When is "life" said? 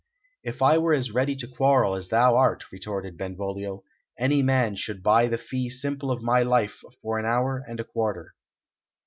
6.41-6.81